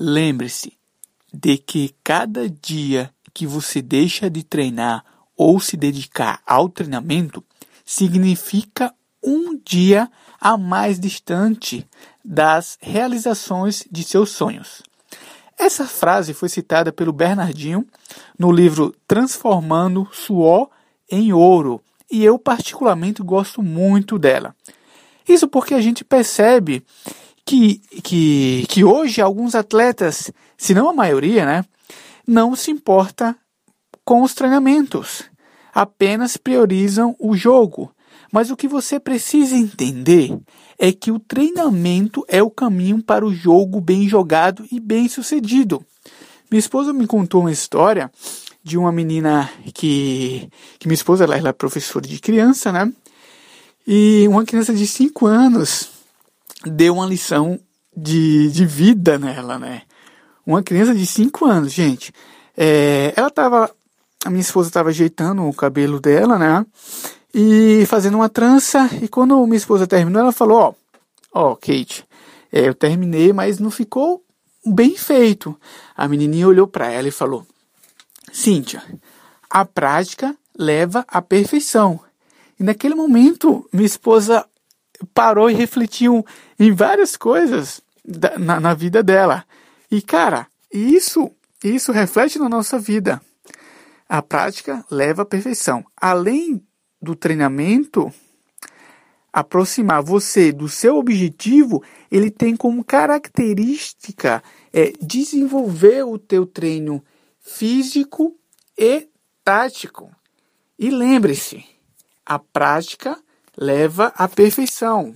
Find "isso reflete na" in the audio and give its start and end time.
91.62-92.48